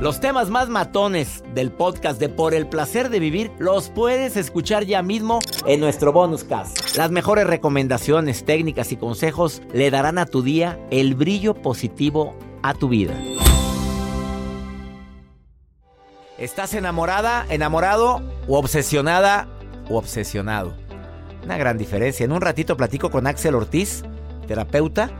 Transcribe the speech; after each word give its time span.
Los 0.00 0.20
temas 0.20 0.48
más 0.48 0.68
matones 0.68 1.42
del 1.54 1.72
podcast 1.72 2.20
de 2.20 2.28
Por 2.28 2.54
el 2.54 2.68
placer 2.68 3.08
de 3.08 3.18
vivir 3.18 3.50
los 3.58 3.88
puedes 3.88 4.36
escuchar 4.36 4.84
ya 4.84 5.02
mismo 5.02 5.40
en 5.66 5.80
nuestro 5.80 6.12
bonus 6.12 6.44
cast. 6.44 6.96
Las 6.96 7.10
mejores 7.10 7.48
recomendaciones, 7.48 8.44
técnicas 8.44 8.92
y 8.92 8.96
consejos 8.96 9.60
le 9.72 9.90
darán 9.90 10.18
a 10.18 10.26
tu 10.26 10.42
día 10.42 10.78
el 10.92 11.16
brillo 11.16 11.54
positivo 11.54 12.36
a 12.62 12.74
tu 12.74 12.88
vida. 12.88 13.12
¿Estás 16.38 16.74
enamorada, 16.74 17.44
enamorado 17.50 18.22
o 18.46 18.56
obsesionada 18.56 19.48
o 19.90 19.98
obsesionado? 19.98 20.74
Una 21.42 21.58
gran 21.58 21.76
diferencia. 21.76 22.22
En 22.22 22.30
un 22.30 22.40
ratito 22.40 22.76
platico 22.76 23.10
con 23.10 23.26
Axel 23.26 23.56
Ortiz, 23.56 24.04
terapeuta, 24.46 25.10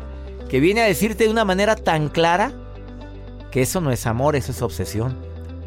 que 0.48 0.60
viene 0.60 0.82
a 0.82 0.84
decirte 0.84 1.24
de 1.24 1.30
una 1.30 1.44
manera 1.44 1.74
tan 1.74 2.08
clara 2.10 2.52
que 3.50 3.62
eso 3.62 3.80
no 3.80 3.90
es 3.90 4.06
amor, 4.06 4.36
eso 4.36 4.52
es 4.52 4.62
obsesión. 4.62 5.16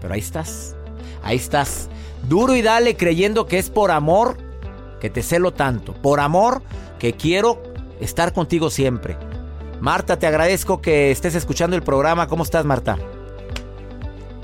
Pero 0.01 0.13
ahí 0.13 0.19
estás, 0.19 0.75
ahí 1.23 1.37
estás, 1.37 1.89
duro 2.27 2.55
y 2.55 2.61
dale 2.61 2.95
creyendo 2.95 3.45
que 3.45 3.59
es 3.59 3.69
por 3.69 3.91
amor 3.91 4.37
que 4.99 5.09
te 5.09 5.23
celo 5.23 5.51
tanto, 5.51 5.93
por 5.93 6.19
amor 6.19 6.61
que 6.99 7.13
quiero 7.13 7.61
estar 7.99 8.33
contigo 8.33 8.69
siempre. 8.69 9.17
Marta, 9.79 10.19
te 10.19 10.27
agradezco 10.27 10.81
que 10.81 11.09
estés 11.09 11.33
escuchando 11.33 11.75
el 11.75 11.81
programa. 11.81 12.27
¿Cómo 12.27 12.43
estás, 12.43 12.65
Marta? 12.65 12.97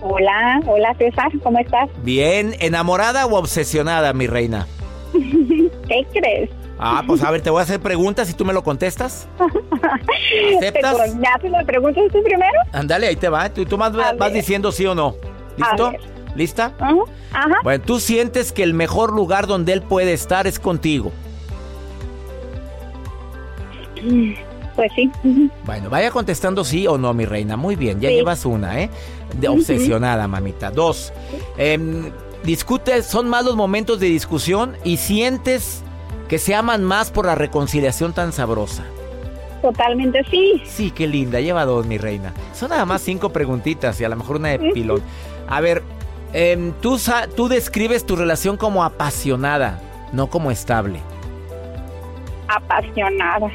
Hola, 0.02 0.62
hola 0.66 0.96
César, 0.98 1.32
¿cómo 1.44 1.60
estás? 1.60 1.90
Bien, 2.04 2.56
¿enamorada 2.60 3.26
o 3.26 3.36
obsesionada, 3.36 4.14
mi 4.14 4.28
reina? 4.28 4.68
¿Qué 5.14 6.08
crees? 6.14 6.50
Ah, 6.80 7.04
pues 7.06 7.24
a 7.24 7.32
ver, 7.32 7.42
te 7.42 7.50
voy 7.50 7.60
a 7.60 7.64
hacer 7.64 7.80
preguntas 7.80 8.30
y 8.30 8.34
tú 8.34 8.46
me 8.46 8.54
lo 8.54 8.64
contestas. 8.64 9.28
¿Aceptas? 10.58 11.16
¿Ya 11.20 11.38
te 11.42 11.50
lo 11.50 11.58
preguntas 11.66 12.04
tú 12.12 12.22
primero? 12.24 12.60
Ándale, 12.72 13.08
ahí 13.08 13.16
te 13.16 13.30
va. 13.30 13.50
Tú, 13.50 13.66
tú 13.66 13.78
más 13.78 13.94
vas 13.94 14.34
diciendo 14.34 14.72
sí 14.72 14.86
o 14.86 14.94
no. 14.94 15.16
¿Listo? 15.58 15.92
¿Lista? 16.36 16.74
Ajá. 17.34 17.56
Bueno, 17.64 17.84
tú 17.84 18.00
sientes 18.00 18.52
que 18.52 18.62
el 18.62 18.76
mejor 18.76 19.12
lugar 19.12 19.48
donde 19.48 19.74
él 19.74 19.82
puede 19.82 20.14
estar 20.14 20.46
es 20.46 20.60
contigo. 20.60 21.12
Pues 24.76 24.92
sí. 24.96 25.12
Bueno, 25.66 25.90
vaya 25.90 26.12
contestando 26.12 26.64
sí 26.64 26.86
o 26.86 27.00
no, 27.00 27.12
mi 27.16 27.26
reina. 27.26 27.58
Muy 27.58 27.76
bien, 27.76 28.00
ya 28.00 28.10
llevas 28.10 28.46
una, 28.46 28.80
¿eh? 28.80 28.92
De 29.40 29.48
obsesionada, 29.48 30.28
mamita. 30.28 30.70
Dos, 30.70 31.12
eh, 31.58 32.12
discutes, 32.44 33.08
son 33.08 33.28
más 33.28 33.44
los 33.44 33.56
momentos 33.56 34.00
de 34.00 34.06
discusión 34.06 34.78
y 34.84 34.98
sientes 34.98 35.84
que 36.28 36.40
se 36.40 36.56
aman 36.56 36.84
más 36.84 37.12
por 37.12 37.26
la 37.26 37.36
reconciliación 37.36 38.14
tan 38.14 38.32
sabrosa. 38.34 38.84
Totalmente 39.62 40.24
sí. 40.30 40.62
Sí, 40.66 40.92
qué 40.92 41.08
linda, 41.08 41.40
lleva 41.40 41.66
dos, 41.66 41.86
mi 41.86 41.98
reina. 41.98 42.34
Son 42.54 42.70
nada 42.70 42.86
más 42.86 43.02
cinco 43.02 43.30
preguntitas 43.30 44.00
y 44.00 44.04
a 44.04 44.10
lo 44.10 44.16
mejor 44.16 44.38
una 44.38 44.50
de 44.50 44.60
pilón. 44.72 45.02
A 45.48 45.62
ver, 45.62 45.84
em, 46.34 46.74
tú, 46.82 47.00
tú 47.36 47.48
describes 47.48 48.06
tu 48.06 48.16
relación 48.16 48.58
como 48.58 48.84
apasionada, 48.84 49.82
no 50.12 50.28
como 50.28 50.52
estable. 50.52 51.00
Apasionada. 52.48 53.50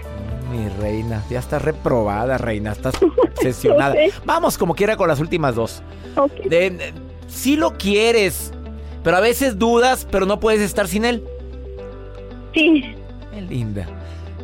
Mi 0.50 0.68
reina, 0.80 1.22
ya 1.30 1.38
estás 1.38 1.62
reprobada, 1.62 2.36
reina, 2.36 2.72
estás 2.72 2.94
obsesionada. 3.36 3.94
Vamos 4.24 4.58
como 4.58 4.74
quiera 4.74 4.96
con 4.96 5.08
las 5.08 5.20
últimas 5.20 5.54
dos. 5.54 5.82
Okay. 6.14 6.78
sí 7.26 7.56
lo 7.56 7.78
quieres, 7.78 8.52
pero 9.02 9.16
a 9.16 9.20
veces 9.20 9.58
dudas, 9.58 10.06
pero 10.10 10.26
no 10.26 10.40
puedes 10.40 10.60
estar 10.60 10.88
sin 10.88 11.04
él. 11.06 11.24
Sí. 12.52 12.94
Qué 13.32 13.40
linda. 13.40 13.86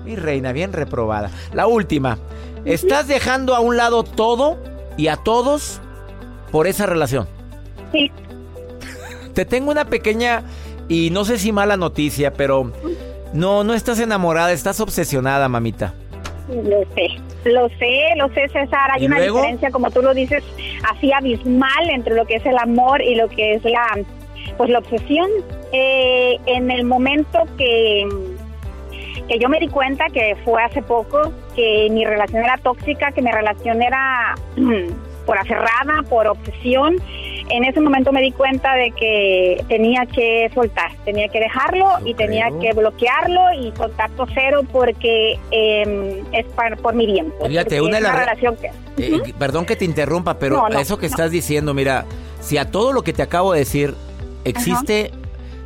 Mi 0.04 0.16
reina, 0.16 0.52
bien 0.52 0.72
reprobada. 0.72 1.30
La 1.52 1.66
última. 1.66 2.18
¿Estás 2.64 3.08
dejando 3.08 3.54
a 3.54 3.60
un 3.60 3.76
lado 3.76 4.02
todo 4.02 4.58
y 4.96 5.08
a 5.08 5.16
todos 5.16 5.80
por 6.50 6.66
esa 6.66 6.86
relación? 6.86 7.28
Sí. 7.92 8.10
Te 9.34 9.44
tengo 9.44 9.70
una 9.70 9.84
pequeña 9.84 10.42
y 10.88 11.10
no 11.10 11.24
sé 11.24 11.38
si 11.38 11.52
mala 11.52 11.76
noticia, 11.76 12.32
pero 12.32 12.72
no, 13.32 13.64
no 13.64 13.74
estás 13.74 14.00
enamorada, 14.00 14.52
estás 14.52 14.80
obsesionada, 14.80 15.48
mamita. 15.48 15.94
Lo 16.48 16.80
sé, 16.94 17.08
lo 17.44 17.68
sé, 17.78 18.14
lo 18.16 18.28
sé, 18.30 18.48
César. 18.48 18.90
Hay 18.94 19.06
una 19.06 19.20
diferencia, 19.20 19.70
como 19.70 19.90
tú 19.90 20.00
lo 20.00 20.14
dices, 20.14 20.42
así 20.90 21.12
abismal 21.12 21.90
entre 21.90 22.14
lo 22.14 22.24
que 22.26 22.36
es 22.36 22.46
el 22.46 22.56
amor 22.56 23.02
y 23.02 23.14
lo 23.16 23.28
que 23.28 23.54
es 23.54 23.64
la, 23.64 23.98
pues 24.56 24.70
la 24.70 24.78
obsesión. 24.78 25.28
Eh, 25.72 26.38
en 26.46 26.70
el 26.70 26.84
momento 26.84 27.44
que, 27.56 28.06
que 29.28 29.38
yo 29.38 29.48
me 29.48 29.60
di 29.60 29.68
cuenta, 29.68 30.06
que 30.06 30.36
fue 30.44 30.62
hace 30.62 30.82
poco, 30.82 31.32
que 31.54 31.88
mi 31.90 32.04
relación 32.04 32.42
era 32.42 32.56
tóxica, 32.58 33.12
que 33.12 33.22
mi 33.22 33.30
relación 33.30 33.82
era 33.82 34.34
por 35.26 35.38
aferrada, 35.38 36.02
por 36.08 36.26
obsesión, 36.26 36.96
en 37.50 37.64
ese 37.64 37.80
momento 37.80 38.12
me 38.12 38.20
di 38.20 38.32
cuenta 38.32 38.74
de 38.74 38.90
que 38.92 39.64
tenía 39.68 40.06
que 40.06 40.50
soltar, 40.54 40.92
tenía 41.04 41.28
que 41.28 41.40
dejarlo 41.40 41.86
y 42.04 42.14
tenía 42.14 42.48
que 42.60 42.72
bloquearlo 42.72 43.52
y 43.58 43.70
contacto 43.72 44.26
cero 44.34 44.62
porque 44.70 45.38
em, 45.50 46.24
es 46.32 46.46
por 46.82 46.94
mi 46.94 47.06
bien. 47.06 47.32
Fíjate, 47.46 47.80
una, 47.80 48.00
la 48.00 48.16
relación 48.16 48.56
que... 48.56 48.70
Eh, 48.98 49.34
perdón 49.38 49.64
que 49.64 49.76
te 49.76 49.84
interrumpa, 49.84 50.38
pero 50.38 50.66
eso 50.68 50.98
que 50.98 51.06
estás 51.06 51.30
diciendo, 51.30 51.72
mira, 51.72 52.04
si 52.40 52.58
a 52.58 52.70
todo 52.70 52.92
lo 52.92 53.02
que 53.02 53.12
te 53.12 53.22
acabo 53.22 53.52
de 53.52 53.60
decir 53.60 53.94
existe 54.44 55.12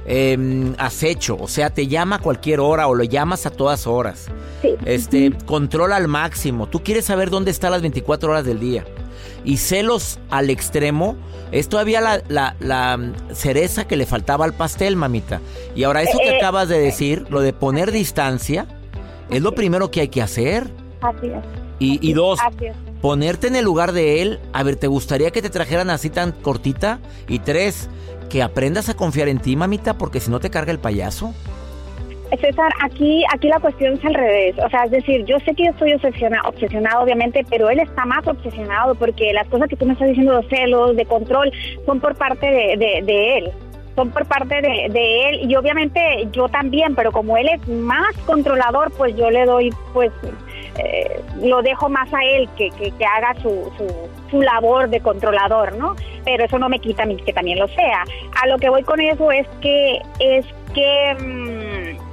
eh, 0.06 0.74
acecho, 0.78 1.36
o 1.40 1.48
sea, 1.48 1.70
te 1.70 1.86
llama 1.86 2.16
a 2.16 2.18
cualquier 2.18 2.60
hora 2.60 2.88
o 2.88 2.94
lo 2.94 3.04
llamas 3.04 3.46
a 3.46 3.50
todas 3.50 3.86
horas. 3.86 4.28
Este, 4.84 5.32
controla 5.46 5.96
al 5.96 6.08
máximo. 6.08 6.66
Tú 6.66 6.82
quieres 6.82 7.04
saber 7.04 7.30
dónde 7.30 7.50
está 7.50 7.70
las 7.70 7.82
24 7.82 8.30
horas 8.30 8.44
del 8.44 8.60
día. 8.60 8.84
Y 9.44 9.56
celos 9.56 10.20
al 10.30 10.50
extremo 10.50 11.16
es 11.50 11.68
todavía 11.68 12.00
la, 12.00 12.56
la, 12.60 13.12
cereza 13.32 13.86
que 13.86 13.96
le 13.96 14.06
faltaba 14.06 14.44
al 14.44 14.54
pastel, 14.54 14.96
mamita. 14.96 15.40
Y 15.74 15.84
ahora 15.84 16.02
eso 16.02 16.18
que 16.18 16.30
eh, 16.30 16.36
acabas 16.36 16.68
de 16.68 16.78
decir, 16.78 17.26
lo 17.28 17.40
de 17.40 17.52
poner 17.52 17.90
distancia, 17.90 18.66
es 19.30 19.42
lo 19.42 19.54
primero 19.54 19.90
que 19.90 20.00
hay 20.00 20.08
que 20.08 20.22
hacer. 20.22 20.70
Así 21.00 21.26
es. 21.26 21.44
Y, 21.78 21.98
y 22.08 22.12
dos, 22.12 22.38
ponerte 23.00 23.48
en 23.48 23.56
el 23.56 23.64
lugar 23.64 23.92
de 23.92 24.22
él. 24.22 24.40
A 24.52 24.62
ver, 24.62 24.76
¿te 24.76 24.86
gustaría 24.86 25.32
que 25.32 25.42
te 25.42 25.50
trajeran 25.50 25.90
así 25.90 26.10
tan 26.10 26.30
cortita? 26.30 27.00
Y 27.28 27.40
tres, 27.40 27.88
que 28.32 28.42
aprendas 28.42 28.88
a 28.88 28.94
confiar 28.94 29.28
en 29.28 29.38
ti, 29.40 29.56
mamita, 29.56 29.98
porque 29.98 30.18
si 30.18 30.30
no 30.30 30.40
te 30.40 30.48
carga 30.48 30.72
el 30.72 30.78
payaso. 30.78 31.34
César, 32.40 32.72
aquí, 32.80 33.22
aquí 33.30 33.48
la 33.48 33.60
cuestión 33.60 33.92
es 33.92 34.04
al 34.06 34.14
revés. 34.14 34.56
O 34.64 34.70
sea, 34.70 34.84
es 34.84 34.90
decir, 34.90 35.22
yo 35.26 35.38
sé 35.40 35.54
que 35.54 35.64
yo 35.64 35.70
estoy 35.72 35.92
obsesionado, 35.92 36.48
obsesionado, 36.48 37.02
obviamente, 37.02 37.44
pero 37.50 37.68
él 37.68 37.80
está 37.80 38.06
más 38.06 38.26
obsesionado 38.26 38.94
porque 38.94 39.34
las 39.34 39.46
cosas 39.48 39.68
que 39.68 39.76
tú 39.76 39.84
me 39.84 39.92
estás 39.92 40.08
diciendo, 40.08 40.32
los 40.32 40.48
celos, 40.48 40.96
de 40.96 41.04
control, 41.04 41.52
son 41.84 42.00
por 42.00 42.14
parte 42.14 42.46
de, 42.46 43.02
de, 43.04 43.36
él. 43.36 43.52
Son 43.94 44.10
por 44.10 44.24
parte 44.26 44.62
de, 44.62 45.28
él 45.28 45.50
y 45.50 45.54
obviamente 45.54 46.28
yo 46.32 46.48
también, 46.48 46.94
pero 46.94 47.12
como 47.12 47.36
él 47.36 47.48
es 47.48 47.68
más 47.68 48.16
controlador, 48.24 48.90
pues 48.92 49.14
yo 49.16 49.30
le 49.30 49.44
doy, 49.44 49.70
pues, 49.92 50.10
eh, 50.78 51.20
lo 51.42 51.60
dejo 51.60 51.90
más 51.90 52.12
a 52.14 52.24
él 52.24 52.48
que, 52.56 52.70
que, 52.70 52.92
haga 53.04 53.34
su, 53.42 53.70
su, 53.76 53.86
su, 54.30 54.40
labor 54.40 54.88
de 54.88 55.00
controlador, 55.00 55.76
¿no? 55.76 55.94
Pero 56.24 56.44
eso 56.44 56.58
no 56.58 56.70
me 56.70 56.78
quita 56.78 57.02
a 57.02 57.06
mí 57.06 57.16
que 57.16 57.34
también 57.34 57.58
lo 57.58 57.68
sea. 57.68 58.04
A 58.42 58.46
lo 58.46 58.56
que 58.56 58.70
voy 58.70 58.82
con 58.82 59.00
eso 59.00 59.30
es 59.30 59.46
que, 59.60 60.00
es 60.18 60.46
que... 60.74 61.16
Mm, 61.20 62.12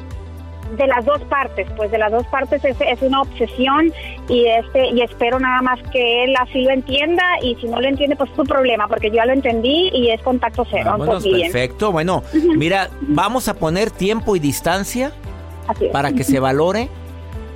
de 0.75 0.88
las 0.88 1.06
dos 1.06 1.22
partes, 1.23 1.68
pues 1.75 1.91
de 1.91 1.97
las 1.97 2.12
dos 2.12 2.25
partes 2.28 2.63
es, 2.63 2.79
es, 2.79 3.01
una 3.01 3.22
obsesión 3.22 3.91
y 4.29 4.45
este 4.45 4.90
y 4.90 5.01
espero 5.01 5.40
nada 5.40 5.62
más 5.62 5.79
que 5.91 6.23
él 6.23 6.35
así 6.40 6.62
lo 6.62 6.72
entienda 6.72 7.23
y 7.41 7.56
si 7.56 7.67
no 7.67 7.81
lo 7.81 7.88
entiende 7.88 8.16
pues 8.16 8.29
es 8.29 8.35
su 8.35 8.44
problema 8.44 8.88
porque 8.88 9.09
yo 9.09 9.16
ya 9.16 9.25
lo 9.25 9.34
entendí 9.34 9.90
y 9.94 10.12
es 10.12 10.22
contacto 10.22 10.66
cero. 10.69 10.91
Ah, 10.94 11.19
perfecto, 11.22 11.91
bueno, 11.91 12.23
mira, 12.56 12.89
vamos 13.01 13.47
a 13.47 13.56
poner 13.56 13.91
tiempo 13.91 14.35
y 14.35 14.39
distancia 14.39 15.12
para 15.91 16.12
que 16.12 16.23
se 16.23 16.39
valore 16.39 16.89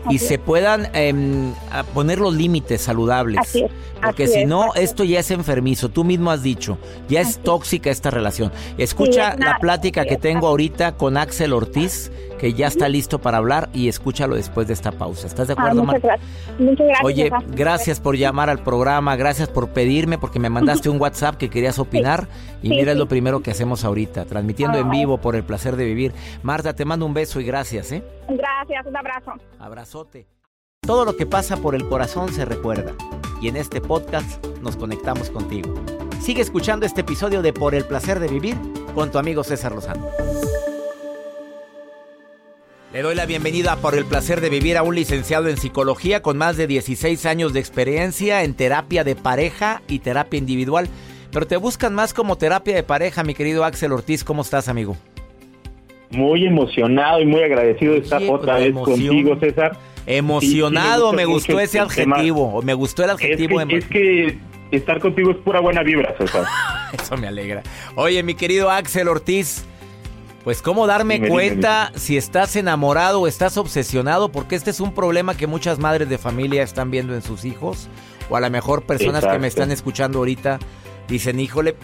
y 0.09 0.19
se 0.19 0.37
puedan 0.37 0.89
em, 0.93 1.53
poner 1.93 2.19
los 2.19 2.33
límites 2.33 2.81
saludables. 2.81 3.39
Así 3.39 3.63
es. 3.63 3.71
Porque 4.01 4.27
si 4.27 4.45
no, 4.45 4.73
esto 4.75 5.05
ya 5.05 5.19
es 5.19 5.31
enfermizo. 5.31 5.89
Tú 5.89 6.03
mismo 6.03 6.29
has 6.29 6.43
dicho, 6.43 6.77
ya 7.07 7.21
es 7.21 7.39
tóxica 7.39 7.89
esta 7.89 8.11
relación. 8.11 8.51
Escucha 8.77 9.35
la 9.37 9.57
plática 9.59 10.03
que 10.03 10.17
tengo 10.17 10.47
ahorita 10.47 10.97
con 10.97 11.15
Axel 11.15 11.53
Ortiz, 11.53 12.11
que 12.43 12.51
ya 12.51 12.67
está 12.67 12.89
listo 12.89 13.19
para 13.19 13.37
hablar, 13.37 13.69
y 13.73 13.87
escúchalo 13.87 14.35
después 14.35 14.67
de 14.67 14.73
esta 14.73 14.91
pausa. 14.91 15.27
¿Estás 15.27 15.47
de 15.47 15.53
ah, 15.53 15.61
acuerdo, 15.61 15.85
muchas, 15.85 16.01
gracias. 16.01 16.29
muchas 16.59 16.87
gracias. 16.87 17.05
Oye, 17.05 17.31
gracias 17.55 18.01
por 18.01 18.17
llamar 18.17 18.49
al 18.49 18.59
programa, 18.59 19.15
gracias 19.15 19.47
por 19.47 19.69
pedirme, 19.69 20.17
porque 20.17 20.39
me 20.39 20.49
mandaste 20.49 20.89
un 20.89 20.99
WhatsApp 20.99 21.37
que 21.37 21.49
querías 21.49 21.79
opinar. 21.79 22.27
Y 22.61 22.67
mira, 22.67 22.91
es 22.91 22.97
lo 22.97 23.07
primero 23.07 23.41
que 23.41 23.51
hacemos 23.51 23.85
ahorita, 23.85 24.25
transmitiendo 24.25 24.77
en 24.77 24.89
vivo 24.89 25.19
por 25.19 25.37
el 25.37 25.45
placer 25.45 25.77
de 25.77 25.85
vivir. 25.85 26.11
Marta, 26.41 26.75
te 26.75 26.83
mando 26.83 27.05
un 27.05 27.13
beso 27.13 27.39
y 27.39 27.45
gracias, 27.45 27.93
¿eh? 27.93 28.03
Gracias, 28.27 28.87
un 28.87 28.97
abrazo. 28.97 29.31
Abrazote. 29.57 30.27
Todo 30.81 31.05
lo 31.05 31.15
que 31.15 31.25
pasa 31.25 31.55
por 31.55 31.75
el 31.75 31.87
corazón 31.87 32.27
se 32.33 32.43
recuerda 32.43 32.91
y 33.41 33.47
en 33.47 33.55
este 33.55 33.79
podcast 33.79 34.45
nos 34.61 34.75
conectamos 34.75 35.29
contigo. 35.29 35.73
Sigue 36.19 36.41
escuchando 36.41 36.85
este 36.85 37.01
episodio 37.01 37.41
de 37.41 37.53
Por 37.53 37.73
el 37.73 37.85
placer 37.85 38.19
de 38.19 38.27
vivir 38.27 38.57
con 38.93 39.11
tu 39.11 39.17
amigo 39.17 39.45
César 39.45 39.71
Lozano. 39.71 40.09
Le 42.93 43.01
doy 43.01 43.15
la 43.15 43.25
bienvenida 43.25 43.75
por 43.77 43.95
el 43.95 44.05
placer 44.05 44.39
de 44.39 44.51
vivir 44.51 44.77
a 44.77 44.83
un 44.83 44.93
licenciado 44.93 45.49
en 45.49 45.57
psicología 45.57 46.21
con 46.21 46.37
más 46.37 46.57
de 46.57 46.67
16 46.67 47.25
años 47.25 47.51
de 47.51 47.59
experiencia 47.59 48.43
en 48.43 48.53
terapia 48.53 49.03
de 49.03 49.15
pareja 49.15 49.81
y 49.87 49.97
terapia 49.97 50.37
individual. 50.37 50.87
pero 51.31 51.47
te 51.47 51.57
buscan 51.57 51.95
más 51.95 52.13
como 52.13 52.37
terapia 52.37 52.75
de 52.75 52.83
pareja, 52.83 53.23
mi 53.23 53.33
querido 53.33 53.65
Axel 53.65 53.93
Ortiz. 53.93 54.23
¿Cómo 54.23 54.43
estás, 54.43 54.67
amigo? 54.67 54.95
Muy 56.11 56.45
emocionado 56.45 57.19
y 57.19 57.25
muy 57.25 57.41
agradecido 57.41 57.93
de 57.93 57.99
estar 58.01 58.21
otra 58.29 58.59
vez 58.59 58.75
contigo, 58.75 59.39
César. 59.39 59.75
Emocionado, 60.05 61.13
me, 61.13 61.25
gustó 61.25 61.59
ese 61.59 61.79
adjetivo, 61.79 62.61
me 62.61 62.75
gustó 62.75 63.03
el 63.03 63.09
adjetivo. 63.09 63.59
Es 63.59 63.85
que, 63.85 64.37
estar 64.69 64.99
contigo 64.99 65.31
es 65.31 65.37
pura 65.37 65.61
buena 65.61 65.81
vibra, 65.81 66.13
César. 66.15 66.45
Eso 66.93 67.17
me 67.17 67.25
alegra. 67.25 67.63
Oye, 67.95 68.21
mi 68.21 68.35
querido 68.35 68.69
Axel 68.69 69.07
Ortiz, 69.07 69.65
pues 70.43 70.61
cómo 70.61 70.87
darme 70.87 71.27
cuenta 71.27 71.91
si 71.95 72.17
estás 72.17 72.55
enamorado 72.55 73.21
o 73.21 73.27
estás 73.27 73.57
obsesionado, 73.57 74.29
porque 74.29 74.55
este 74.55 74.71
es 74.71 74.79
un 74.79 74.93
problema 74.93 75.35
que 75.35 75.47
muchas 75.47 75.79
madres 75.79 76.09
de 76.09 76.17
familia 76.17 76.63
están 76.63 76.91
viendo 76.91 77.15
en 77.15 77.21
sus 77.21 77.45
hijos, 77.45 77.89
o 78.29 78.35
a 78.35 78.41
lo 78.41 78.49
mejor 78.49 78.83
personas 78.83 79.25
que 79.25 79.39
me 79.39 79.47
están 79.47 79.71
escuchando 79.71 80.19
ahorita 80.19 80.59
dicen, 81.07 81.39
híjole, 81.39 81.75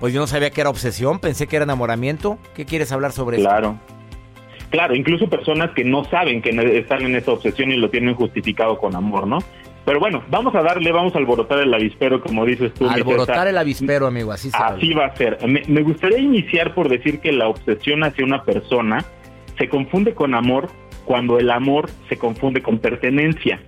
pues 0.00 0.12
yo 0.12 0.20
no 0.20 0.26
sabía 0.26 0.50
que 0.50 0.60
era 0.60 0.70
obsesión, 0.70 1.18
pensé 1.18 1.46
que 1.46 1.56
era 1.56 1.64
enamoramiento. 1.64 2.38
¿Qué 2.54 2.64
quieres 2.64 2.92
hablar 2.92 3.12
sobre 3.12 3.38
eso? 3.38 3.48
Claro. 3.48 3.78
Claro, 4.70 4.94
incluso 4.94 5.28
personas 5.28 5.70
que 5.74 5.82
no 5.82 6.04
saben 6.04 6.42
que 6.42 6.50
están 6.78 7.02
en 7.02 7.16
esa 7.16 7.32
obsesión 7.32 7.72
y 7.72 7.76
lo 7.76 7.88
tienen 7.88 8.14
justificado 8.14 8.78
con 8.78 8.94
amor, 8.94 9.26
¿no? 9.26 9.38
Pero 9.84 10.00
bueno, 10.00 10.22
vamos 10.30 10.54
a 10.54 10.62
darle, 10.62 10.92
vamos 10.92 11.14
a 11.14 11.18
alborotar 11.18 11.60
el 11.60 11.72
avispero, 11.72 12.20
como 12.20 12.44
dices 12.44 12.74
tú. 12.74 12.88
Alborotar 12.88 13.48
el 13.48 13.56
avispero, 13.56 14.06
amigo, 14.06 14.32
así 14.32 14.50
se 14.50 14.56
Así 14.56 14.92
va 14.92 15.06
a 15.06 15.16
ser. 15.16 15.38
Me, 15.46 15.62
me 15.66 15.82
gustaría 15.82 16.18
iniciar 16.18 16.74
por 16.74 16.88
decir 16.88 17.20
que 17.20 17.32
la 17.32 17.48
obsesión 17.48 18.04
hacia 18.04 18.24
una 18.24 18.44
persona 18.44 19.04
se 19.56 19.68
confunde 19.68 20.14
con 20.14 20.34
amor 20.34 20.68
cuando 21.04 21.38
el 21.38 21.50
amor 21.50 21.88
se 22.08 22.18
confunde 22.18 22.62
con 22.62 22.78
pertenencia. 22.78 23.60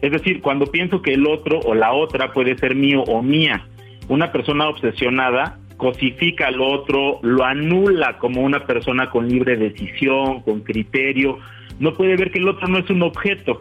Es 0.00 0.12
decir, 0.12 0.40
cuando 0.42 0.66
pienso 0.66 1.00
que 1.00 1.14
el 1.14 1.26
otro 1.26 1.60
o 1.60 1.74
la 1.74 1.92
otra 1.92 2.32
puede 2.32 2.56
ser 2.58 2.74
mío 2.74 3.02
o 3.02 3.22
mía. 3.22 3.66
Una 4.08 4.32
persona 4.32 4.68
obsesionada 4.68 5.58
cosifica 5.76 6.48
al 6.48 6.60
otro, 6.60 7.20
lo 7.22 7.44
anula 7.44 8.18
como 8.18 8.42
una 8.42 8.66
persona 8.66 9.10
con 9.10 9.28
libre 9.28 9.56
decisión, 9.56 10.42
con 10.42 10.60
criterio, 10.60 11.38
no 11.78 11.94
puede 11.94 12.16
ver 12.16 12.30
que 12.30 12.38
el 12.38 12.48
otro 12.48 12.66
no 12.68 12.78
es 12.78 12.90
un 12.90 13.02
objeto. 13.02 13.58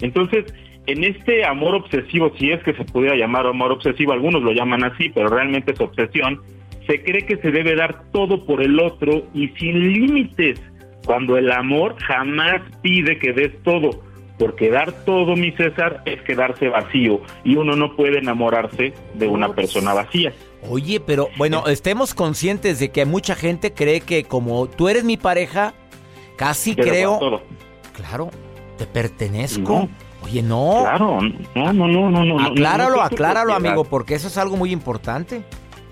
Entonces, 0.00 0.46
en 0.88 1.04
este 1.04 1.44
amor 1.44 1.74
obsesivo, 1.74 2.32
si 2.38 2.50
es 2.50 2.62
que 2.62 2.72
se 2.72 2.82
pudiera 2.84 3.14
llamar 3.14 3.46
amor 3.46 3.72
obsesivo, 3.72 4.12
algunos 4.12 4.42
lo 4.42 4.52
llaman 4.52 4.84
así, 4.84 5.10
pero 5.10 5.28
realmente 5.28 5.72
es 5.72 5.80
obsesión, 5.80 6.40
se 6.86 7.02
cree 7.04 7.26
que 7.26 7.36
se 7.36 7.50
debe 7.50 7.76
dar 7.76 8.10
todo 8.10 8.46
por 8.46 8.62
el 8.62 8.80
otro 8.80 9.22
y 9.34 9.48
sin 9.48 9.92
límites, 9.92 10.58
cuando 11.04 11.36
el 11.36 11.52
amor 11.52 11.96
jamás 12.02 12.62
pide 12.80 13.18
que 13.18 13.34
des 13.34 13.62
todo, 13.62 14.02
porque 14.38 14.70
dar 14.70 14.92
todo, 15.04 15.36
mi 15.36 15.52
César, 15.52 16.02
es 16.06 16.22
quedarse 16.22 16.68
vacío 16.68 17.20
y 17.44 17.56
uno 17.56 17.76
no 17.76 17.94
puede 17.94 18.20
enamorarse 18.20 18.94
de 19.12 19.28
una 19.28 19.52
persona 19.52 19.92
vacía. 19.92 20.32
Oye, 20.70 21.00
pero 21.00 21.28
bueno, 21.36 21.66
estemos 21.66 22.14
conscientes 22.14 22.78
de 22.78 22.90
que 22.90 23.04
mucha 23.04 23.34
gente 23.34 23.74
cree 23.74 24.00
que 24.00 24.24
como 24.24 24.68
tú 24.68 24.88
eres 24.88 25.04
mi 25.04 25.18
pareja, 25.18 25.74
casi 26.36 26.74
creo... 26.74 27.42
Claro, 27.94 28.30
te 28.78 28.86
pertenezco. 28.86 29.88
Oye, 30.22 30.42
no. 30.42 30.78
Claro, 30.82 31.20
no, 31.54 31.72
no, 31.72 31.88
no, 31.88 32.10
no. 32.10 32.24
no 32.24 32.40
acláralo, 32.40 33.02
acláralo, 33.02 33.54
amigo, 33.54 33.84
porque 33.84 34.14
eso 34.14 34.28
es 34.28 34.36
algo 34.36 34.56
muy 34.56 34.72
importante. 34.72 35.42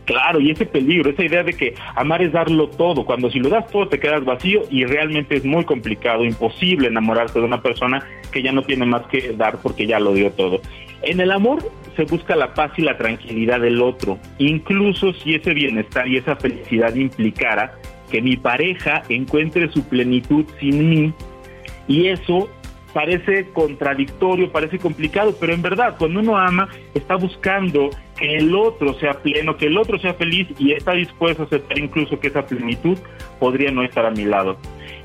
Claro, 0.07 0.41
y 0.41 0.53
ese 0.53 0.67
peligro, 0.67 1.11
esa 1.11 1.25
idea 1.25 1.43
de 1.43 1.53
que 1.53 1.75
amar 1.97 2.23
es 2.23 2.33
darlo 2.33 2.69
todo, 2.69 3.05
cuando 3.05 3.29
si 3.29 3.41
lo 3.41 3.49
das 3.49 3.69
todo 3.69 3.89
te 3.89 3.99
quedas 3.99 4.25
vacío 4.25 4.63
y 4.71 4.85
realmente 4.85 5.35
es 5.35 5.45
muy 5.45 5.65
complicado, 5.65 6.25
imposible 6.25 6.87
enamorarse 6.87 7.41
de 7.41 7.45
una 7.45 7.61
persona 7.61 8.07
que 8.31 8.41
ya 8.41 8.53
no 8.53 8.63
tiene 8.63 8.87
más 8.87 9.05
que 9.09 9.33
dar 9.33 9.59
porque 9.59 9.85
ya 9.87 9.99
lo 9.99 10.13
dio 10.15 10.31
todo. 10.31 10.61
En 11.03 11.21
el 11.21 11.33
amor 11.33 11.59
se 11.97 12.05
busca 12.05 12.37
la 12.37 12.55
paz 12.55 12.71
y 12.77 12.83
la 12.83 12.97
tranquilidad 12.97 13.61
del 13.61 13.83
otro, 13.83 14.19
incluso 14.39 15.13
si 15.13 15.35
ese 15.35 15.53
bienestar 15.55 16.07
y 16.07 16.19
esa 16.19 16.37
felicidad 16.37 16.95
implicara 16.95 17.75
que 18.09 18.23
mi 18.23 18.37
pareja 18.37 19.03
encuentre 19.09 19.69
su 19.73 19.83
plenitud 19.89 20.45
sin 20.61 20.89
mí 20.89 21.13
y 21.89 22.07
eso 22.07 22.49
parece 22.97 23.51
contradictorio, 23.53 24.51
parece 24.51 24.79
complicado, 24.79 25.37
pero 25.39 25.53
en 25.53 25.61
verdad 25.61 25.97
cuando 25.99 26.21
uno 26.21 26.35
ama 26.35 26.67
está 26.95 27.15
buscando 27.15 27.91
que 28.19 28.39
el 28.39 28.55
otro 28.55 28.95
sea 28.95 29.13
pleno, 29.13 29.59
que 29.59 29.67
el 29.67 29.77
otro 29.77 29.99
sea 29.99 30.15
feliz 30.15 30.49
y 30.59 30.73
está 30.73 30.93
dispuesto 30.93 31.43
a 31.43 31.45
aceptar 31.45 31.79
incluso 31.79 32.19
que 32.19 32.29
esa 32.29 32.47
plenitud 32.47 32.97
podría 33.39 33.71
no 33.71 33.83
estar 33.83 34.07
a 34.07 34.11
mi 34.13 34.25
lado. 34.25 34.57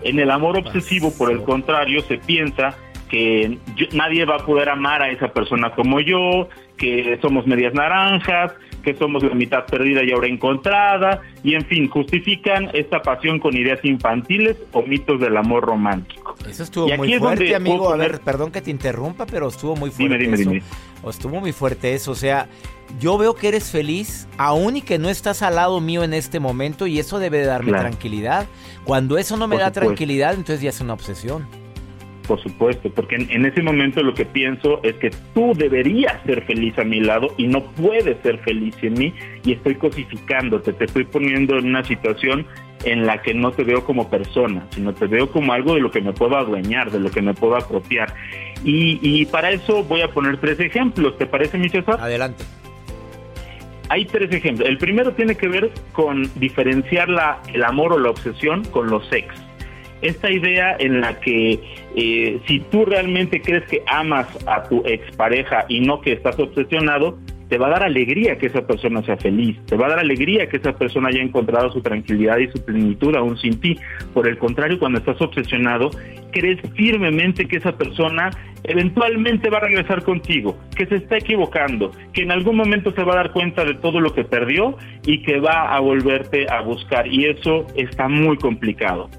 En 0.03 0.19
el 0.19 0.31
amor 0.31 0.57
obsesivo, 0.57 1.11
por 1.17 1.33
el 1.33 1.43
contrario, 1.43 2.01
se 2.03 2.17
piensa 2.17 2.77
que 3.09 3.57
nadie 3.91 4.23
va 4.23 4.37
a 4.37 4.45
poder 4.45 4.69
amar 4.69 5.01
a 5.01 5.09
esa 5.09 5.27
persona 5.33 5.71
como 5.71 5.99
yo, 5.99 6.47
que 6.77 7.19
somos 7.21 7.45
medias 7.45 7.73
naranjas, 7.73 8.53
que 8.85 8.93
somos 8.93 9.21
la 9.21 9.35
mitad 9.35 9.65
perdida 9.65 10.01
y 10.01 10.13
ahora 10.13 10.27
encontrada, 10.27 11.19
y 11.43 11.55
en 11.55 11.65
fin, 11.65 11.89
justifican 11.89 12.69
esta 12.71 13.01
pasión 13.01 13.37
con 13.39 13.57
ideas 13.57 13.83
infantiles 13.83 14.55
o 14.71 14.81
mitos 14.81 15.19
del 15.19 15.35
amor 15.35 15.65
romántico. 15.65 16.20
Eso 16.49 16.63
estuvo 16.63 16.87
muy 16.97 17.17
fuerte, 17.17 17.55
amigo. 17.55 17.91
A 17.91 17.97
ver, 17.97 18.19
perdón 18.21 18.51
que 18.51 18.61
te 18.61 18.71
interrumpa, 18.71 19.25
pero 19.25 19.47
estuvo 19.47 19.75
muy 19.75 19.91
fuerte. 19.91 20.17
Dime, 20.17 20.37
dime, 20.37 20.57
eso. 20.57 21.09
Estuvo 21.09 21.39
muy 21.39 21.51
fuerte 21.51 21.93
eso. 21.93 22.11
O 22.11 22.15
sea, 22.15 22.47
yo 22.99 23.17
veo 23.17 23.35
que 23.35 23.47
eres 23.47 23.69
feliz, 23.69 24.27
aún 24.37 24.77
y 24.77 24.81
que 24.81 24.99
no 24.99 25.09
estás 25.09 25.41
al 25.41 25.55
lado 25.55 25.79
mío 25.81 26.03
en 26.03 26.13
este 26.13 26.39
momento, 26.39 26.87
y 26.87 26.99
eso 26.99 27.19
debe 27.19 27.43
darme 27.43 27.71
tranquilidad. 27.71 28.47
Cuando 28.83 29.17
eso 29.17 29.37
no 29.37 29.47
me 29.47 29.57
da 29.57 29.71
tranquilidad, 29.71 30.33
entonces 30.33 30.61
ya 30.61 30.69
es 30.69 30.81
una 30.81 30.93
obsesión 30.93 31.47
por 32.31 32.41
supuesto, 32.41 32.89
porque 32.89 33.15
en, 33.15 33.45
ese 33.45 33.61
momento 33.61 34.01
lo 34.01 34.13
que 34.13 34.23
pienso 34.23 34.81
es 34.83 34.95
que 34.95 35.11
tú 35.33 35.53
deberías 35.53 36.15
ser 36.25 36.45
feliz 36.45 36.77
a 36.79 36.85
mi 36.85 37.01
lado 37.01 37.33
y 37.37 37.47
no 37.47 37.61
puedes 37.73 38.21
ser 38.21 38.37
feliz 38.39 38.73
en 38.81 38.93
mí 38.93 39.13
y 39.43 39.51
estoy 39.51 39.75
cosificándote, 39.75 40.71
te 40.71 40.85
estoy 40.85 41.03
poniendo 41.03 41.57
en 41.57 41.65
una 41.65 41.83
situación 41.83 42.45
en 42.83 43.05
la 43.05 43.21
que 43.21 43.33
no 43.33 43.51
te 43.51 43.63
veo 43.63 43.83
como 43.83 44.09
persona, 44.09 44.65
sino 44.71 44.93
te 44.93 45.07
veo 45.07 45.31
como 45.31 45.53
algo 45.53 45.75
de 45.75 45.81
lo 45.81 45.91
que 45.91 46.01
me 46.01 46.13
puedo 46.13 46.37
adueñar, 46.37 46.91
de 46.91 46.99
lo 46.99 47.11
que 47.11 47.21
me 47.21 47.33
puedo 47.33 47.55
apropiar. 47.55 48.13
Y, 48.63 49.25
para 49.25 49.51
eso 49.51 49.83
voy 49.83 50.01
a 50.01 50.09
poner 50.09 50.37
tres 50.37 50.59
ejemplos, 50.59 51.17
¿te 51.17 51.25
parece, 51.25 51.57
mi 51.57 51.69
César? 51.69 51.97
Adelante. 51.99 52.43
Hay 53.89 54.05
tres 54.05 54.31
ejemplos. 54.31 54.69
El 54.69 54.77
primero 54.77 55.13
tiene 55.13 55.35
que 55.35 55.47
ver 55.47 55.71
con 55.91 56.29
diferenciar 56.35 57.09
la, 57.09 57.41
el 57.53 57.63
amor 57.63 57.93
o 57.93 57.99
la 57.99 58.09
obsesión 58.11 58.63
con 58.65 58.89
los 58.89 59.05
sex 59.07 59.33
esta 60.01 60.31
idea 60.31 60.75
en 60.79 61.01
la 61.01 61.19
que 61.19 61.59
eh, 61.95 62.39
si 62.47 62.59
tú 62.59 62.85
realmente 62.85 63.41
crees 63.41 63.63
que 63.65 63.83
amas 63.87 64.27
a 64.47 64.63
tu 64.63 64.83
expareja 64.85 65.65
y 65.69 65.79
no 65.81 66.01
que 66.01 66.13
estás 66.13 66.39
obsesionado, 66.39 67.17
te 67.51 67.57
va 67.57 67.67
a 67.67 67.71
dar 67.71 67.83
alegría 67.83 68.37
que 68.37 68.45
esa 68.45 68.65
persona 68.65 69.03
sea 69.03 69.17
feliz, 69.17 69.59
te 69.65 69.75
va 69.75 69.87
a 69.87 69.89
dar 69.89 69.99
alegría 69.99 70.47
que 70.47 70.55
esa 70.55 70.71
persona 70.71 71.09
haya 71.09 71.21
encontrado 71.21 71.69
su 71.69 71.81
tranquilidad 71.81 72.37
y 72.37 72.47
su 72.47 72.63
plenitud 72.63 73.13
aún 73.13 73.37
sin 73.37 73.59
ti. 73.59 73.77
Por 74.13 74.25
el 74.29 74.37
contrario, 74.37 74.79
cuando 74.79 74.99
estás 74.99 75.19
obsesionado, 75.21 75.91
crees 76.31 76.61
firmemente 76.75 77.49
que 77.49 77.57
esa 77.57 77.73
persona 77.73 78.29
eventualmente 78.63 79.49
va 79.49 79.57
a 79.57 79.61
regresar 79.67 80.01
contigo, 80.03 80.57
que 80.77 80.85
se 80.85 80.95
está 80.95 81.17
equivocando, 81.17 81.91
que 82.13 82.21
en 82.21 82.31
algún 82.31 82.55
momento 82.55 82.93
se 82.93 83.03
va 83.03 83.11
a 83.11 83.17
dar 83.17 83.33
cuenta 83.33 83.65
de 83.65 83.73
todo 83.73 83.99
lo 83.99 84.13
que 84.13 84.23
perdió 84.23 84.77
y 85.05 85.21
que 85.21 85.41
va 85.41 85.75
a 85.75 85.79
volverte 85.81 86.49
a 86.49 86.61
buscar. 86.61 87.05
Y 87.05 87.25
eso 87.25 87.67
está 87.75 88.07
muy 88.07 88.37
complicado. 88.37 89.09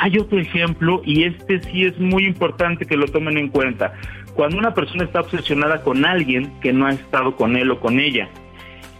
Hay 0.00 0.18
otro 0.18 0.40
ejemplo 0.40 1.02
y 1.04 1.22
este 1.22 1.60
sí 1.60 1.84
es 1.84 1.96
muy 2.00 2.26
importante 2.26 2.84
que 2.84 2.96
lo 2.96 3.06
tomen 3.06 3.38
en 3.38 3.48
cuenta. 3.48 3.94
Cuando 4.36 4.58
una 4.58 4.74
persona 4.74 5.04
está 5.04 5.20
obsesionada 5.20 5.82
con 5.82 6.04
alguien 6.04 6.60
que 6.60 6.72
no 6.72 6.86
ha 6.86 6.92
estado 6.92 7.34
con 7.34 7.56
él 7.56 7.70
o 7.70 7.80
con 7.80 7.98
ella. 7.98 8.28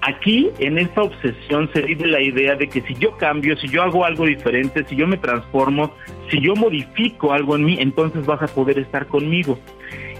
Aquí, 0.00 0.50
en 0.58 0.78
esta 0.78 1.02
obsesión, 1.02 1.68
se 1.74 1.82
vive 1.82 2.06
la 2.06 2.22
idea 2.22 2.54
de 2.54 2.68
que 2.68 2.80
si 2.82 2.94
yo 2.94 3.16
cambio, 3.18 3.56
si 3.58 3.68
yo 3.68 3.82
hago 3.82 4.04
algo 4.04 4.24
diferente, 4.24 4.84
si 4.88 4.96
yo 4.96 5.06
me 5.06 5.18
transformo, 5.18 5.92
si 6.30 6.40
yo 6.40 6.54
modifico 6.54 7.32
algo 7.32 7.56
en 7.56 7.64
mí, 7.64 7.76
entonces 7.80 8.24
vas 8.24 8.40
a 8.40 8.46
poder 8.46 8.78
estar 8.78 9.06
conmigo. 9.06 9.58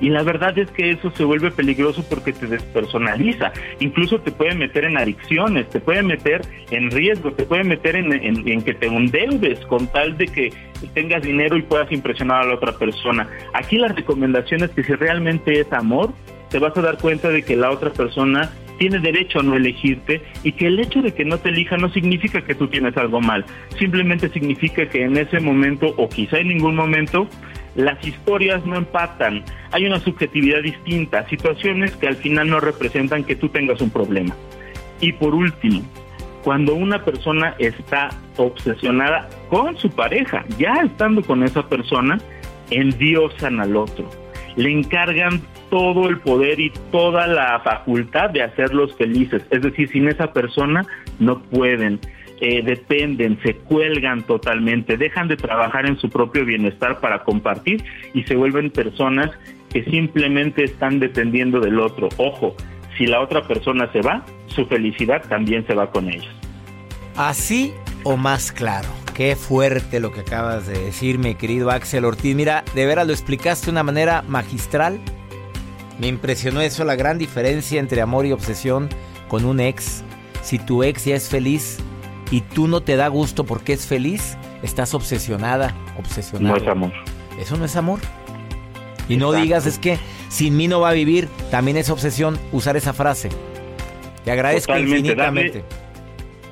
Y 0.00 0.10
la 0.10 0.22
verdad 0.22 0.56
es 0.58 0.70
que 0.70 0.90
eso 0.90 1.10
se 1.12 1.24
vuelve 1.24 1.50
peligroso 1.50 2.04
porque 2.08 2.32
te 2.32 2.46
despersonaliza. 2.46 3.52
Incluso 3.80 4.20
te 4.20 4.30
puede 4.30 4.54
meter 4.54 4.84
en 4.84 4.98
adicciones, 4.98 5.68
te 5.70 5.80
puede 5.80 6.02
meter 6.02 6.42
en 6.70 6.90
riesgo, 6.90 7.32
te 7.32 7.44
puede 7.44 7.64
meter 7.64 7.96
en, 7.96 8.62
que 8.62 8.74
te 8.74 8.86
endeudes 8.86 9.64
con 9.66 9.86
tal 9.88 10.16
de 10.16 10.26
que 10.26 10.52
tengas 10.94 11.22
dinero 11.22 11.56
y 11.56 11.62
puedas 11.62 11.90
impresionar 11.92 12.42
a 12.42 12.46
la 12.46 12.54
otra 12.54 12.72
persona. 12.72 13.28
Aquí 13.54 13.76
la 13.76 13.88
recomendación 13.88 14.62
es 14.62 14.70
que 14.70 14.82
si 14.82 14.92
realmente 14.94 15.60
es 15.60 15.72
amor, 15.72 16.12
te 16.50 16.58
vas 16.58 16.76
a 16.76 16.82
dar 16.82 16.98
cuenta 16.98 17.28
de 17.28 17.42
que 17.42 17.56
la 17.56 17.70
otra 17.70 17.90
persona 17.90 18.50
tiene 18.78 18.98
derecho 18.98 19.40
a 19.40 19.42
no 19.42 19.56
elegirte 19.56 20.22
y 20.42 20.52
que 20.52 20.66
el 20.66 20.78
hecho 20.78 21.02
de 21.02 21.14
que 21.14 21.24
no 21.24 21.38
te 21.38 21.48
elija 21.48 21.76
no 21.76 21.88
significa 21.90 22.42
que 22.42 22.54
tú 22.54 22.68
tienes 22.68 22.96
algo 22.96 23.20
mal, 23.20 23.44
simplemente 23.78 24.28
significa 24.28 24.88
que 24.88 25.02
en 25.02 25.16
ese 25.16 25.40
momento 25.40 25.94
o 25.96 26.08
quizá 26.08 26.38
en 26.38 26.48
ningún 26.48 26.76
momento 26.76 27.28
las 27.76 28.04
historias 28.06 28.64
no 28.64 28.76
empatan, 28.76 29.44
hay 29.70 29.86
una 29.86 30.00
subjetividad 30.00 30.62
distinta, 30.62 31.28
situaciones 31.28 31.94
que 31.96 32.08
al 32.08 32.16
final 32.16 32.48
no 32.48 32.58
representan 32.60 33.24
que 33.24 33.36
tú 33.36 33.48
tengas 33.50 33.80
un 33.80 33.90
problema. 33.90 34.34
Y 35.00 35.12
por 35.12 35.34
último, 35.34 35.82
cuando 36.42 36.74
una 36.74 37.04
persona 37.04 37.54
está 37.58 38.08
obsesionada 38.36 39.28
con 39.50 39.76
su 39.76 39.90
pareja, 39.90 40.44
ya 40.58 40.74
estando 40.84 41.22
con 41.22 41.42
esa 41.42 41.68
persona, 41.68 42.18
endiosan 42.70 43.60
al 43.60 43.76
otro, 43.76 44.08
le 44.56 44.72
encargan 44.72 45.42
todo 45.70 46.08
el 46.08 46.18
poder 46.20 46.58
y 46.60 46.72
toda 46.90 47.26
la 47.26 47.60
facultad 47.60 48.30
de 48.30 48.42
hacerlos 48.42 48.94
felices. 48.96 49.42
Es 49.50 49.62
decir, 49.62 49.88
sin 49.90 50.08
esa 50.08 50.32
persona 50.32 50.86
no 51.18 51.40
pueden. 51.40 52.00
Eh, 52.40 52.62
dependen, 52.62 53.38
se 53.42 53.54
cuelgan 53.56 54.22
totalmente, 54.22 54.98
dejan 54.98 55.26
de 55.26 55.36
trabajar 55.36 55.86
en 55.86 55.98
su 55.98 56.10
propio 56.10 56.44
bienestar 56.44 57.00
para 57.00 57.24
compartir 57.24 57.82
y 58.12 58.24
se 58.24 58.36
vuelven 58.36 58.70
personas 58.70 59.30
que 59.70 59.84
simplemente 59.84 60.64
están 60.64 61.00
dependiendo 61.00 61.60
del 61.60 61.80
otro. 61.80 62.10
Ojo, 62.18 62.54
si 62.98 63.06
la 63.06 63.20
otra 63.20 63.42
persona 63.42 63.90
se 63.92 64.02
va, 64.02 64.24
su 64.48 64.66
felicidad 64.66 65.22
también 65.28 65.66
se 65.66 65.74
va 65.74 65.90
con 65.90 66.08
ellos. 66.10 66.28
Así 67.16 67.72
o 68.04 68.16
más 68.16 68.52
claro. 68.52 68.88
Qué 69.14 69.34
fuerte 69.34 69.98
lo 69.98 70.12
que 70.12 70.20
acabas 70.20 70.66
de 70.66 70.78
decir, 70.78 71.18
mi 71.18 71.34
querido 71.36 71.70
Axel 71.70 72.04
Ortiz. 72.04 72.36
Mira, 72.36 72.64
de 72.74 72.84
veras 72.84 73.06
lo 73.06 73.14
explicaste 73.14 73.66
de 73.66 73.72
una 73.72 73.82
manera 73.82 74.22
magistral. 74.28 75.00
Me 75.98 76.06
impresionó 76.06 76.60
eso, 76.60 76.84
la 76.84 76.96
gran 76.96 77.16
diferencia 77.16 77.80
entre 77.80 78.02
amor 78.02 78.26
y 78.26 78.32
obsesión 78.32 78.90
con 79.28 79.46
un 79.46 79.60
ex. 79.60 80.04
Si 80.42 80.58
tu 80.58 80.84
ex 80.84 81.06
ya 81.06 81.16
es 81.16 81.30
feliz 81.30 81.78
y 82.30 82.40
tú 82.40 82.68
no 82.68 82.80
te 82.82 82.96
da 82.96 83.08
gusto 83.08 83.44
porque 83.44 83.72
es 83.72 83.86
feliz, 83.86 84.36
estás 84.62 84.94
obsesionada, 84.94 85.74
obsesionada. 85.98 86.56
No 86.56 86.62
es 86.62 86.68
amor. 86.68 86.92
Eso 87.38 87.56
no 87.56 87.64
es 87.64 87.76
amor. 87.76 88.00
Y 89.08 89.16
no 89.16 89.32
digas, 89.32 89.66
es 89.66 89.78
que 89.78 89.98
sin 90.28 90.56
mí 90.56 90.66
no 90.66 90.80
va 90.80 90.90
a 90.90 90.92
vivir, 90.92 91.28
también 91.50 91.76
es 91.76 91.90
obsesión 91.90 92.38
usar 92.52 92.76
esa 92.76 92.92
frase. 92.92 93.28
Te 94.24 94.32
agradezco 94.32 94.76
infinitamente 94.76 95.64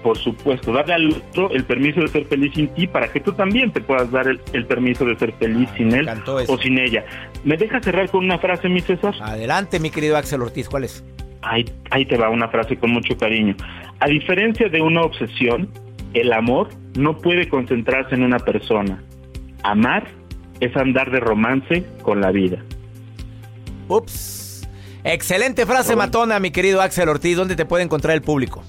por 0.05 0.19
supuesto, 0.19 0.71
darle 0.71 0.95
al 0.95 1.09
otro 1.09 1.51
el 1.51 1.65
permiso 1.65 2.03
de 2.03 2.09
ser 2.09 2.27
feliz 2.27 2.53
sin 2.55 2.69
ti 2.69 2.87
para 2.87 3.11
que 3.11 3.21
tú 3.21 3.33
también 3.33 3.73
te 3.73 3.81
puedas 3.81 4.11
dar 4.11 4.29
el, 4.29 4.67
permiso 4.67 5.07
de 5.07 5.19
ser 5.19 5.33
feliz 5.33 5.67
sin 5.79 5.95
él 5.95 6.07
o 6.47 6.59
sin 6.59 6.79
ella. 6.79 7.07
¿Me 7.43 7.57
deja 7.57 7.81
cerrar 7.81 8.11
con 8.11 8.23
una 8.23 8.39
frase, 8.39 8.69
mi 8.69 8.83
César? 8.83 9.15
Adelante, 9.23 9.81
mi 9.81 9.89
querido 9.89 10.19
Axel 10.19 10.43
Ortiz, 10.43 10.69
¿cuál 10.69 10.85
es? 10.85 11.03
Ahí, 11.45 11.65
ahí 11.91 12.07
te 12.07 12.17
va 12.17 12.31
una 12.31 12.49
frase 12.49 12.77
con 12.77 12.91
mucho 12.91 13.17
cariño. 13.17 13.55
A 14.01 14.07
diferencia 14.07 14.69
de 14.69 14.81
una 14.81 15.03
obsesión, 15.03 15.69
el 16.15 16.33
amor 16.33 16.69
no 16.97 17.19
puede 17.19 17.49
concentrarse 17.49 18.15
en 18.15 18.23
una 18.23 18.39
persona. 18.39 19.03
Amar 19.63 20.05
es 20.61 20.75
andar 20.77 21.11
de 21.11 21.21
romance 21.21 21.85
con 22.03 22.21
la 22.21 22.31
vida. 22.31 22.59
Ups. 23.89 24.67
Excelente 25.05 25.67
frase 25.67 25.95
matona, 25.97 26.41
mi 26.41 26.51
querido 26.51 26.81
Axel 26.81 27.09
Ortiz. 27.09 27.37
¿Dónde 27.37 27.57
te 27.57 27.67
puede 27.67 27.85
encontrar 27.85 28.15
el 28.15 28.23
público? 28.23 28.63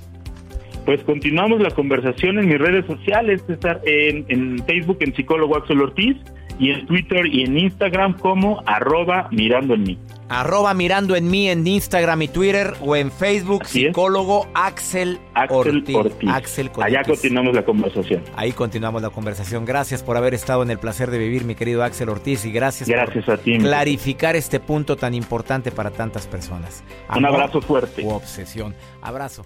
Pues 0.86 1.02
continuamos 1.04 1.62
la 1.62 1.72
conversación 1.72 2.38
en 2.40 2.48
mis 2.48 2.60
redes 2.60 2.86
sociales, 2.86 3.42
César, 3.48 3.82
en, 3.86 4.26
en 4.28 4.64
Facebook 4.66 4.98
en 5.00 5.16
psicólogo 5.16 5.58
Axel 5.58 5.82
Ortiz 5.82 6.18
y 6.60 6.72
en 6.72 6.86
Twitter 6.86 7.26
y 7.26 7.44
en 7.44 7.58
Instagram 7.58 8.18
como 8.18 8.62
arroba 8.66 9.28
mirando 9.32 9.74
en 9.74 9.84
mí. 9.84 10.00
Arroba 10.28 10.74
mirando 10.74 11.16
en 11.16 11.30
mí 11.30 11.50
en 11.50 11.66
Instagram 11.68 12.24
y 12.24 12.28
Twitter 12.28 12.74
o 12.82 12.96
en 12.96 13.12
Facebook 13.12 13.66
psicólogo 13.66 14.48
Axel, 14.56 15.20
Ortiz. 15.50 15.96
Axel 16.28 16.72
Allá 16.82 17.04
continuamos 17.04 17.54
la 17.54 17.64
conversación. 17.64 18.24
Ahí 18.36 18.52
continuamos 18.52 19.02
la 19.04 19.12
conversación. 19.12 19.66
Gracias 19.66 20.02
por 20.02 20.18
haber 20.18 20.34
estado 20.34 20.64
en 20.64 20.72
el 20.72 20.80
placer 20.80 21.12
de 21.12 21.20
vivir, 21.20 21.46
mi 21.46 21.54
querido 21.54 21.84
Axel 21.84 22.10
Ortiz, 22.10 22.44
y 22.46 22.52
gracias, 22.52 22.90
gracias 22.90 23.26
por 23.26 23.36
a 23.36 23.38
ti, 23.38 23.58
clarificar 23.60 24.36
este 24.36 24.60
punto 24.60 24.96
tan 24.96 25.14
importante 25.14 25.72
para 25.72 25.92
tantas 25.92 26.26
personas. 26.26 26.84
Un 27.16 27.26
abrazo 27.26 27.62
fuerte. 27.62 28.04
U 28.04 28.10
obsesión. 28.10 28.74
Abrazo. 29.02 29.46